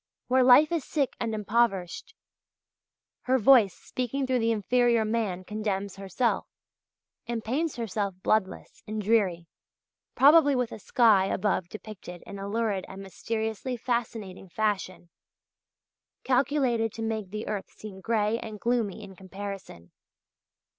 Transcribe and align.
Where 0.29 0.41
life 0.43 0.71
is 0.71 0.83
sick 0.83 1.15
and 1.19 1.35
impoverished, 1.35 2.15
her 3.25 3.37
voice 3.37 3.75
speaking 3.75 4.25
through 4.25 4.39
the 4.39 4.51
inferior 4.51 5.05
man 5.05 5.43
condemns 5.43 5.97
herself, 5.97 6.47
and 7.27 7.43
paints 7.43 7.75
herself 7.75 8.15
bloodless 8.23 8.81
and 8.87 8.99
dreary, 8.99 9.45
probably 10.15 10.55
with 10.55 10.71
a 10.71 10.79
sky 10.79 11.25
above 11.27 11.69
depicted 11.69 12.23
in 12.25 12.39
a 12.39 12.49
lurid 12.49 12.83
and 12.87 13.03
mysteriously 13.03 13.77
fascinating 13.77 14.49
fashion, 14.49 15.11
calculated 16.23 16.91
to 16.93 17.03
make 17.03 17.29
the 17.29 17.47
earth 17.47 17.69
seem 17.69 18.01
gray 18.01 18.39
and 18.39 18.59
gloomy 18.59 19.03
in 19.03 19.15
comparison. 19.15 19.91